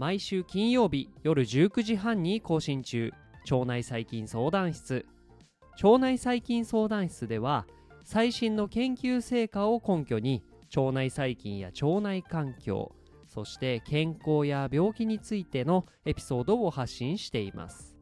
[0.00, 3.12] 毎週金曜日夜19時半に更新中。
[3.50, 5.04] 腸内細菌相談室。
[5.82, 7.66] 腸内細菌相談室では
[8.12, 10.42] 最新の研究成果を根拠に
[10.76, 12.90] 腸内細菌や腸内環境
[13.28, 17.96] そして健康や病気についてのエピソードを発信しています。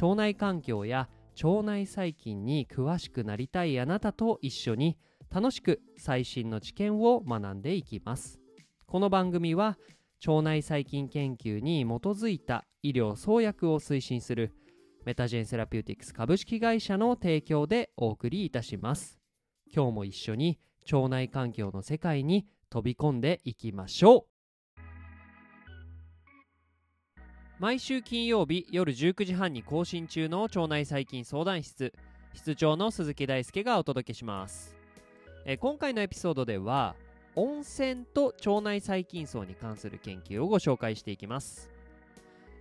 [0.00, 1.08] 腸内環境や
[1.42, 4.96] 腸内細菌に詳しくなりたいあなたと一緒に
[5.28, 8.38] 楽しく最新の知見を学んでいきます。
[8.86, 9.76] この番組は
[10.24, 14.54] 腸内細菌研究に基づいた医療創薬を推進する
[15.04, 19.18] メタジェンセラピューティクス株式会社の提供でお送りいたします。
[19.74, 20.58] 今日も一緒に
[20.92, 24.80] 腸内環境の世界に飛び込んでいきましょう。
[27.58, 31.92] 毎週金曜日夜19時半に更新中の腸内細菌相談室。
[32.34, 34.76] 室長の鈴木大輔がお届けします。
[35.44, 36.94] え今回のエピソードでは
[37.34, 41.70] 温泉と腸内細菌層に関する研究をご紹介していきます。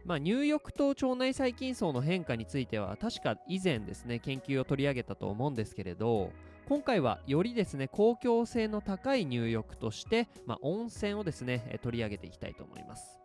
[0.10, 6.32] まあ、入浴と腸内細菌層の変化については確か以前ですね研究を取り上げたと思うんですけれど
[6.68, 13.20] 今回はよりですね公共性の高い入浴として、まあ、温泉をですね取り上げていきたいと思います。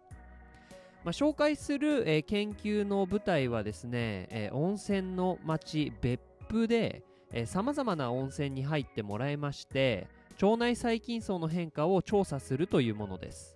[1.04, 7.02] まあ、紹介する、えー、研究の舞台はですね、えー、温泉の町別府で
[7.46, 10.06] さまざまな温泉に入ってもらいまして
[10.42, 13.53] 腸内細菌層の変化を調査するというものです。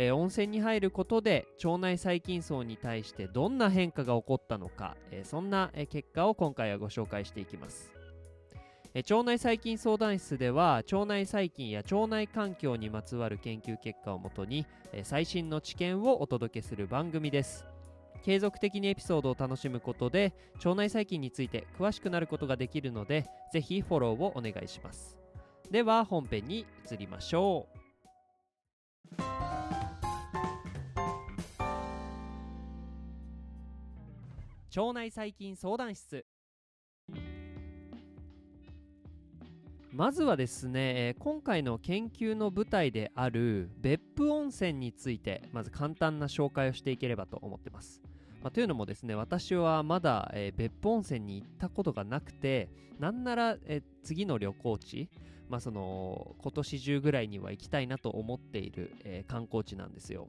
[0.00, 7.90] えー、温泉に入ることで腸内細菌層に対してどんな変化が起こったのか、えー、そんな、結果を今回はご紹介していきます、
[8.94, 17.66] え腸内細菌相談室では腸内細菌や腸内環境にまつわる研究結果をもとに、え最新の知見をお届けする番組です。
[18.24, 25.16] 継続的にエピソードを楽しむことで腸内細菌について詳しくなることができるのでぜひフォローをお願いします。
[25.70, 29.37] では本編に移りましょう。
[34.76, 36.26] 腸内細菌相談室。
[39.90, 48.02] まずはですね今回の研究の舞台である別府温泉についてまず簡単な紹介をしていければと思ってます、
[48.42, 52.68] まあ、というのもですね私はまだ、え、別府温泉に行ったことがなくて
[53.00, 55.08] なんなら、え、次の旅行地
[55.48, 60.28] まあその今年中ぐらいには行きたいなと思っている、え、観光地なんですよ。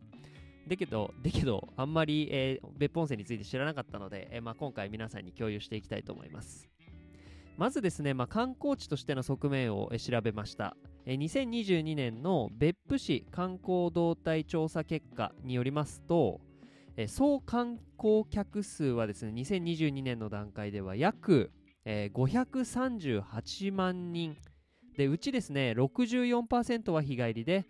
[0.69, 6.69] だけど、 だけど、あんまり、えー、別本線について知らなかったので、えー、まあ、今回皆さんに共有していきたいと思います。
[7.57, 10.77] まずですね、まあ、観光地としての側面を、調べました。
[11.05, 16.39] え、2022年の別府市観光動態調査結果によりますと、
[17.07, 21.51] 総観光客数はですね、2022年の段階では約、
[21.83, 24.37] え、538万人。
[24.95, 27.65] で、うちですね、64%は日帰りで、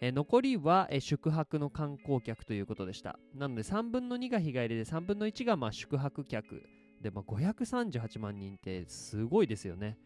[0.00, 3.18] え残りは、え宿泊の観光客ということでした。
[3.34, 6.62] なので3分の2が日帰りで3分の1がまあ宿泊客
[7.00, 9.96] で、まあ、538万人ってすごいですよね。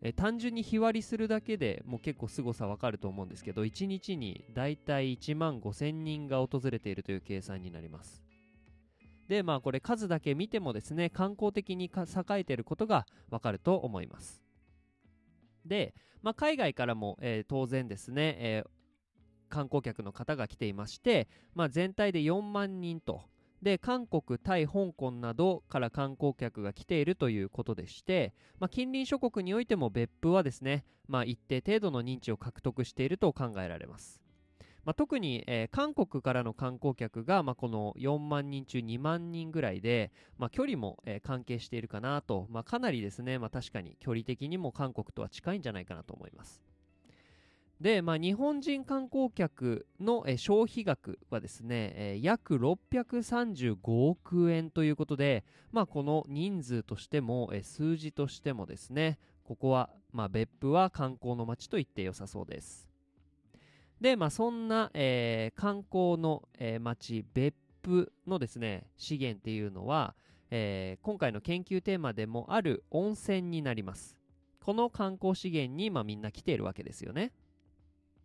[0.00, 8.24] え単純に日割りするだけでもう結構凄さわかると思うんですけど1日にだいたい1万5000人が訪れているという計算になります。
[9.28, 11.90] でまあこれ数だけ見てもですね観光的に栄
[12.30, 14.42] えていることがわかると思います。
[15.68, 18.70] で、まあ、海外からも、えー、当然ですね、えー、
[19.48, 23.22] 観光客の方が来ていまして、まあ、全体で4万人と
[23.62, 34.22] で韓国、タイ、香港などから観光客が来ているということでして、まあ、近隣諸国においても別府はですね、まあ、一定程度の認知を獲得していると考えられます。
[34.84, 46.62] まあ、特に、えー、韓国からの観光客が、まあ、この4万人中2万人ぐらいで、まあ、距離も、えー、関係しているかなと、まあ、かなりですね、まあ、確かに距離的にも韓国とは近いんじゃないかなと思います。
[47.80, 53.78] で、まあ、日本人観光客の、消費額はですね、約635
[54.08, 62.88] 億円ということで、まあ、この人数としても、数字としてもですね、ここは、まあ、別府は観光の街と言って良さそうです。
[64.00, 70.14] で、まあ、そんな、えー、観光の、えー、街、別府のですね、資源っていうのは、
[70.50, 74.16] えー、今回の研究テーマでもある温泉になります。
[74.64, 77.32] この観光資源に、まあ、みんな来ているわけですよね。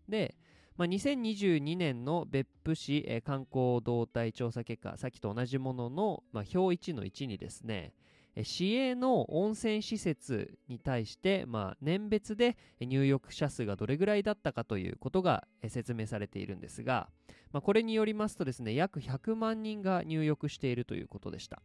[0.08, 0.36] で、
[0.76, 7.94] まあ、2022年の別府市、観光動態調査結果、さっきと同じものの、まあ、表1の1にですね、
[8.42, 17.10] 市営の温泉施設に対して、まあ、年別で入浴者数がどれぐらいだったかということが説明されているんですが、
[17.52, 21.62] まあ、これによりますとですね約100万人が入浴しているということでした。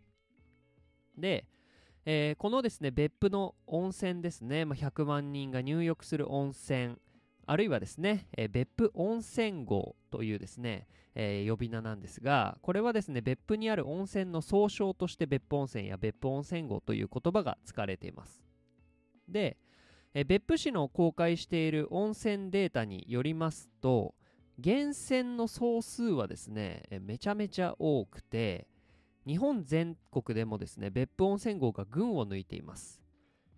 [1.16, 1.46] で、
[2.04, 6.96] えー、このですね別府の温泉ですね、まあ、100万人が入浴する温泉
[7.50, 18.42] あるいはですね、えー、別府温泉郷というですね、えー、呼び名なんですが、これはですね、別府にある温泉の総称として別府温泉や別府温泉郷という言葉が使われています。
[19.26, 19.56] で、
[20.12, 24.14] えー、別府市の公開している温泉データによりますと、
[24.58, 28.66] 源泉の総数はですね、えめちゃめちゃ多くて、
[29.26, 33.00] 日本全国でもですね、別府温泉郷が群を抜いています。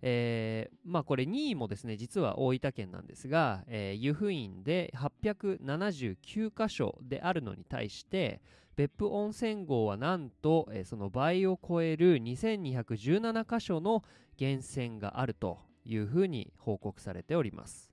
[0.01, 8.41] えー、まあこれ2位もですね実は大分県なんですが、えー、湯布院で879箇所であるのに対して
[8.75, 14.03] 別府温泉郷はなんと、えー、その倍を超える2217箇所の
[14.39, 17.91] 源泉があるというふうに報告されております。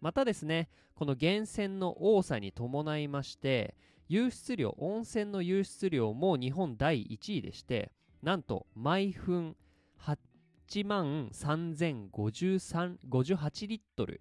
[0.00, 3.74] またですねこの源泉の多さに伴いまして
[4.10, 7.90] 湧出量温泉の湧出量も日本第1位でして
[8.22, 9.56] なんと毎分
[10.00, 10.18] 8
[10.68, 14.20] 1万3058リットル。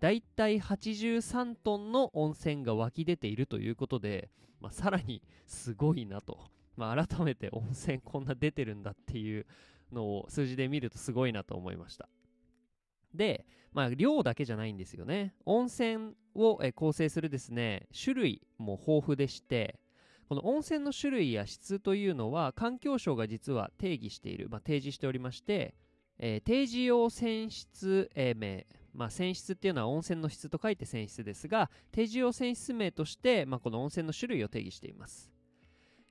[0.00, 4.30] だいたい83トンの温泉が湧き出ているということで、
[4.60, 6.38] まあ、さらにすごいなと、
[6.76, 9.46] まあ、改めて温泉こんな出てるんだっていう
[9.92, 12.08] のを数字で見るとすごいなと思いました。
[13.14, 15.34] で、まあ、量だけじゃないんですよね。
[15.44, 19.78] 温泉を構成するですね種類も豊富でして
[20.30, 25.74] この温泉の種類や質というのは環境省が実は定義している、まあ、提示しておりまして、
[26.20, 35.32] えー、定時用泉質、え、名、まあ、泉質っていうのは温泉の質と書いて泉質ですが定時用泉質名として、まあ、この温泉の種類を定義しています、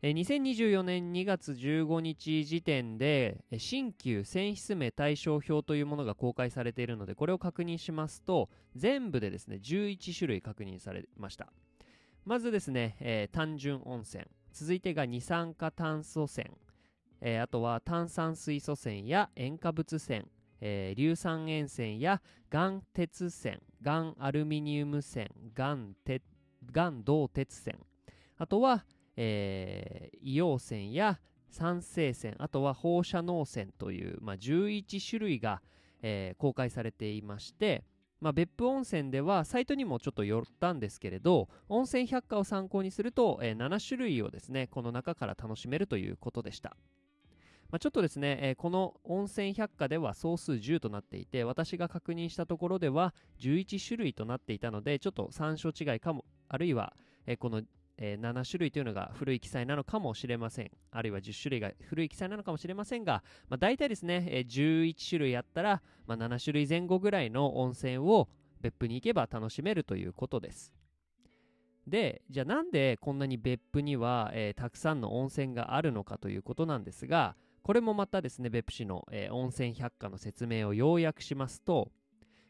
[0.02, 11.54] えー、2024年2月15日時点で新旧泉質名対象表というものが公開されているのでこれを確認しますと全部でですね11種類確認されました。
[12.30, 14.24] まずですね、えー、単純温泉。
[14.54, 16.46] 続いてが二酸化炭素泉、
[17.22, 20.28] えー、あとは炭酸水素泉や塩化物泉、
[20.62, 22.22] えー、硫酸塩泉や
[22.54, 23.58] 岩鉄泉。
[23.84, 25.28] 岩アルミニウム泉。
[25.58, 26.22] 岩鉄
[26.72, 27.76] 岩銅鉄泉。
[28.38, 28.86] あとは、
[29.18, 32.36] えー、硫黄泉や酸性泉。
[32.38, 35.64] あとは放射能泉という、まあ、11種類が、
[36.04, 37.86] えー、公開されていまして。
[38.22, 46.76] まあ、別府温泉ではサイトにもちょっと寄ったんですけれど温泉百科を参考にすると、えー、7種類をですねこの中から楽しめるということでした、
[47.72, 56.94] まあ、ちょっとですね、えー、この温泉百科では総数10となっていて私が確認したところでは11種類となっていたのでちょっと参照違いかもあるいは、
[57.26, 57.62] えー、この
[58.02, 60.72] えー、7種類というのが古い記載なのかもしれません。
[60.92, 68.30] あるいは10種類が古い記載なのかもしれませんが、まあ、大体ですね、えー、11種類あったら、まあ、7種類前後ぐらいの温泉を
[68.62, 70.74] 別府に行けば楽しめるということです。
[71.88, 81.92] で、じゃあなんでこんなに別府には、えー、たくさんの温泉があるのかということなんですが、これもまたですね、別府市の、えー、温泉百科の説明を要約しますと、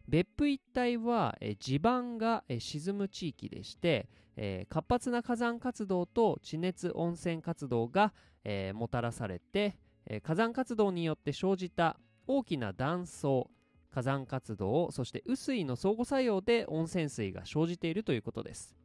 [0.07, 4.09] 別府一帯は、えー、地盤が、えー、沈む地域でして、
[4.41, 8.13] えー、活発な火山活動と地熱温泉活動が、
[8.45, 13.49] えー、もたらされて、え、火山活動によって生じた大きな断層
[13.91, 18.77] 火山活動そして雨水の相互作用で温泉水が生じているということです。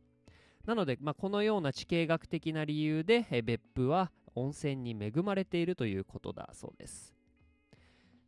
[0.66, 7.14] なので、まあ、このような地形学的な理由で、え別府は温泉に恵まれているということだそうです。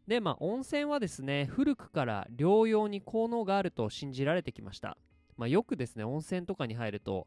[0.06, 4.97] でまあ温泉はですね古くから療養に効能があると信じられてきました。
[5.37, 7.26] まあ、よくですね、温泉とかに入ると、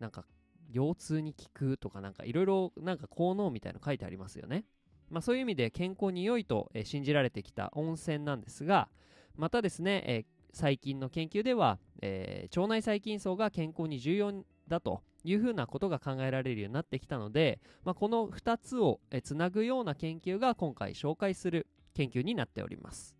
[0.00, 0.24] なんか、
[0.72, 4.64] 腰痛に効くとか、なんかいろいろなんか効能みたいなの書いてありますよね。
[5.10, 8.88] まあ、そういう意味で健康に良いと、えー、信じられてきた温泉なんですが、
[9.36, 14.32] またですね、えー、最近の研究では、えー、腸内細菌層が健康に重要
[14.68, 23.16] だというふうなことが考えられるようになってきたので、まあ、この2つをつなぐような研究が今回紹介する研究になっております。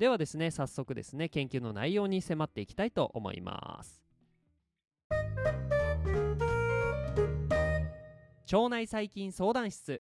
[0.00, 4.02] ではですね早速ですね研究の内容に迫っていきたいと思います
[8.50, 10.00] 腸内細菌相談室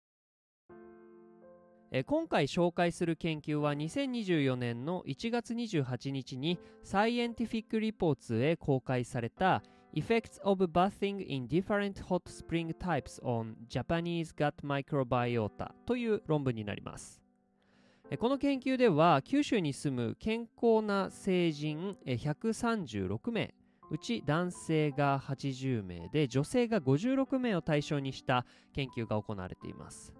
[1.89, 9.63] え今回紹介する研究は2024年の1月28日に Scientific Reports へ公開された
[9.95, 17.26] Effects of Bathing in Different Hot Spring Types on Japanese Gut Microbiota という論文になります
[18.15, 23.53] この研究では九州に住む健康な成人136名。
[23.89, 30.13] うち男性が80名で女性が56名を対象にした研究が行われています。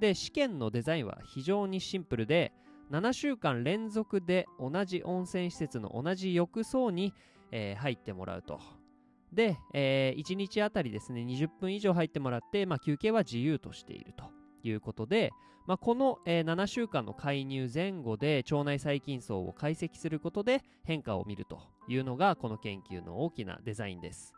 [0.00, 2.52] で試験のデザインは非常にシンプルで
[2.90, 7.14] 7週間連続で同じ温泉施設の同じ浴槽に、
[7.52, 8.60] えー、入ってもらうと。
[9.32, 14.43] で、えー、1日あたりですね20分以上入ってもらって、まあ、休憩は自由としていると。
[14.64, 15.30] いうことで、
[15.66, 24.34] まあ、この、えー、7週間の介入前後で腸内細菌層を解析することで変化を見るというのがこの研究の大きなデザインです。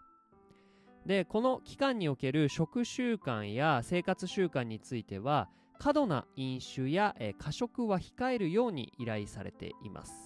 [1.04, 10.25] でこの期間における食習慣や生活習慣については過度な飲酒や、えー、過食は控えるように依頼されています。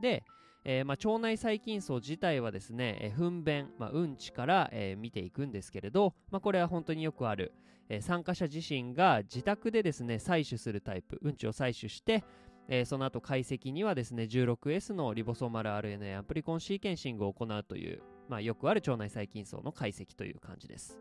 [0.00, 0.24] で、
[0.64, 7.52] えー、まあ、腸内細菌層自体はですね、えー、糞便、まあ、うんちから、え見ていくんですけれど、まあ、これは本当によくある、
[7.88, 12.24] え参加者自身が自宅でですね採取するタイプうんちを採取して、
[12.68, 20.98] えその後解析にはですね 16S のリボソーマル RNA アプリコンシーケンシングを行うという、まあ、よくある腸内細菌層の解析という感じです。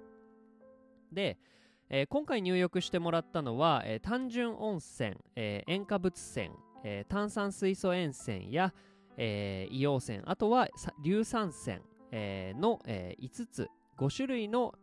[1.13, 1.37] で、
[1.89, 6.49] えー、今回入浴してもらったのは、えー、単純温泉、えー、塩化物泉、
[6.83, 8.73] え炭酸水素塩泉や、
[9.17, 10.67] え硫黄泉あとは
[11.03, 11.79] 硫酸泉、
[12.11, 14.73] えの、え5つ5種類の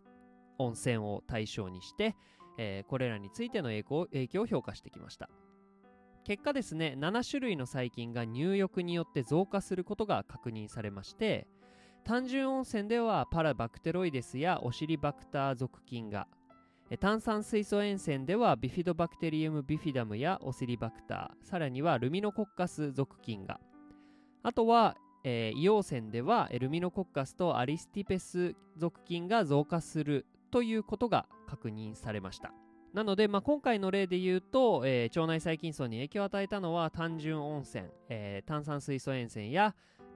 [0.59, 2.15] 温泉を対象にして、
[2.57, 5.29] えこれらについての影響を評価してきました。
[6.29, 11.47] 結果ですね7種類の細菌が入浴によって増加することが確認されまして
[12.05, 16.29] 単純温泉ではパラバクテロイデスやオシリバクター属菌が
[16.97, 23.61] 炭酸水素塩泉ではビフィドバクテリウムビフィダムやオシリバクターさらにはルミノコッカス属菌が。
[24.43, 32.55] あとは、えー、硫黄泉ではルミノコッカスとアリスティペス属菌が増加するということが確認されました。
[32.95, 39.75] なので、まあ、今回の例で言うと、えー、腸内細菌層に影響を与えたのは単純温泉、えー、炭酸水素塩泉や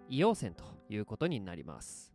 [0.09, 2.12] 硫黄泉ということになります。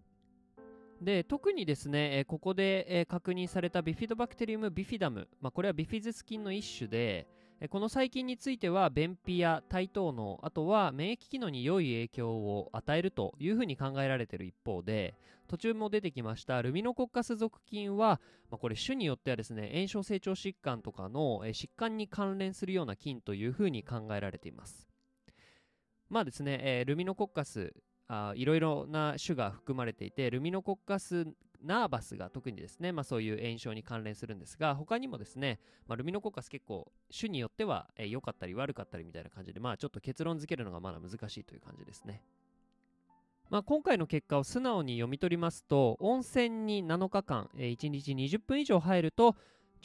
[1.01, 7.27] で特にですね、えー、ここで、えー、確認されたビフィドバクテリウムビフィダム、まあ、これはビフィズス菌の一種で、
[7.60, 15.13] えー、この細菌については便秘や対等のあとは免疫機能に良い影響を与えるというふうに考えられている一方で
[15.48, 24.88] 途中も出てきましたルミノコッカス属菌は、まあ、これ種によってはですね炎症成長疾患とかの、え疾患に関連するような菌というふうに考えられています。
[26.10, 27.74] まあですね、えルミノコッカス
[28.36, 31.28] いろいろな種が含まれていてルミノコッカス
[31.64, 42.22] ナーバスが特にですね、まあ、そういう炎症に関連するんですが他にもですね、まあ、ルミノコッカス結構種によっては良、えー、かったり悪かったりみたいな感じでまあちょっと結論付けるのがまだ難しいという感じですね。
[43.50, 49.38] まあ、今回の結果を素直に読み取りますと温泉に7日間、えー、1日20分以上入ると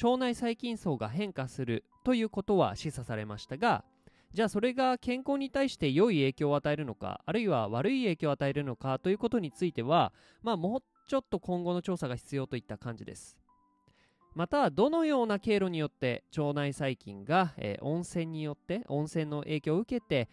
[0.03, 3.85] 腸内細菌層が変化するということは示唆されましたが
[4.35, 10.13] じゃあそれが健康に対して良い影響を与えるのかあるいは悪い影響を与えるのかということについては
[10.43, 13.37] まあもうちょっと今後の調査が必要といった感じです。
[14.35, 20.31] またどのような経路によって腸内細菌が、えー、温泉によって温泉の影響を受けて、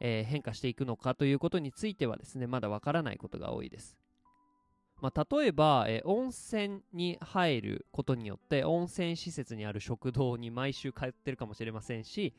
[0.00, 3.98] えー、変化していくのかということについてはですねまだわからないことが多いです。
[5.02, 12.32] まあ、例えば、えー、温泉に入ることによって温泉施設にある食堂に毎週通ってるかもしれませんし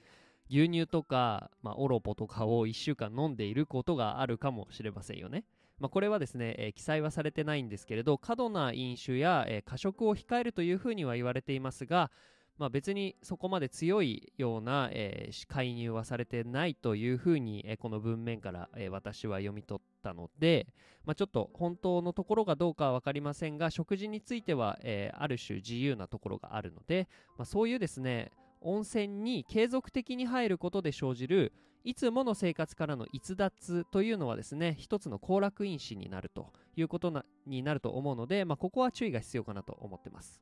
[0.49, 5.45] 牛乳とか、まあ、オロポとかを1週間飲んでいることがあるかもしれませんよね。
[5.79, 12.11] まあ、これはですね、えー、記載はされてないんですけれど過度な飲酒や、えー、過食を控えるというふうには言われていますが、
[12.57, 20.67] まあ、別にそこまで強いような、えー、介入はされてないというふうに、えー、この文面から、えー、私は読み取ったので、
[21.05, 28.31] まあ、ちょっと本当のところがどうかは分かりませんが食事については、えある種自由なところがあるので、まあ、そういうですね
[28.63, 31.53] 温泉に継続的に入ることで生じる
[31.83, 40.41] いつもの生活からの逸脱というのはですね一つの行楽因子になるということなになると思うので、まあ、ここは注意が必要かなと思ってます。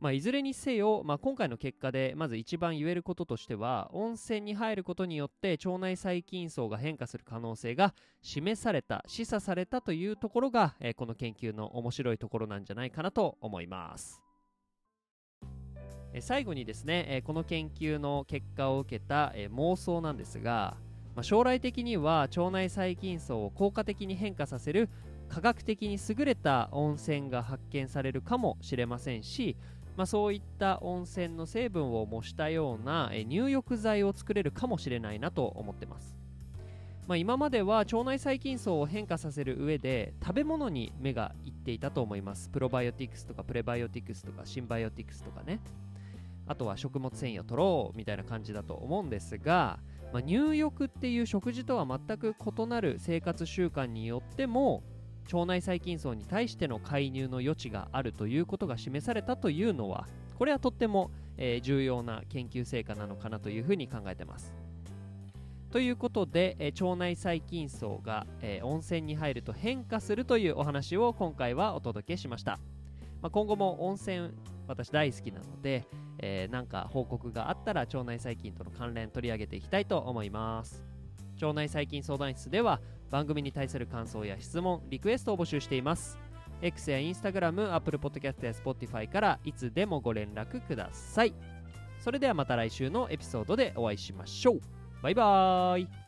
[0.00, 14.27] まあ、いずれにせよ、まあ、今回の結果でまず一番言えることとしては温泉に入ることによって腸内細菌層が変化する可能性が示された示唆されたというところが、えー、この研究の面白いところなんじゃないかなと思います。
[16.20, 20.76] 最後にですね、この研究の結果を受けた、妄想なんですが、
[21.22, 24.88] 将来的には腸内細菌層を効果的に変化させる
[25.28, 29.56] 科学的に優れた温泉が発見されるかもしれませんし、
[29.96, 36.18] まあ、そういった温泉の成分を模したような、入浴剤を作れるかもしれないなと思ってます。
[37.08, 45.58] まあ、今までは腸内細菌層を変化させる上で食べ物に目がいっていたと思いますプロバイオティクスとかプレバイオティクスとかシンバイオティクスとかね
[46.48, 49.78] あとは食物繊維を取ろうみたいな感じだと思うんですが、
[50.12, 54.82] まあ、入浴っていう食事とは全く異なる生活習慣によっても
[55.32, 64.52] 腸内細菌層に対しての介入の余地があるということが示されたというのはこれはとってもえー、重要な研究成果なのかなというふうに考えてます。
[65.70, 72.58] ということで、えー、腸内細菌層が、えー、温泉に入ると変化するというお話を今回はお届けしました、
[73.20, 74.30] まあ、今後も温泉
[74.68, 75.86] 私大好きなので、
[76.18, 80.84] えー、なんか報告があったら腸内細菌との関連取り上げていきたいと思います。
[81.40, 86.18] 腸内細菌相談室では番組に対する感想や質問リクエストを募集しています。
[86.60, 91.34] X や Instagram、Apple Podcast や Spotify からいつでもご連絡ください。
[92.00, 94.60] それではまた来週のエピソードでお会いしましょう。
[95.02, 96.07] バイバーイ。